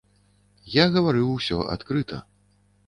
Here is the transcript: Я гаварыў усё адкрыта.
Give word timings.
Я 0.77 0.85
гаварыў 0.95 1.29
усё 1.37 1.61
адкрыта. 1.77 2.25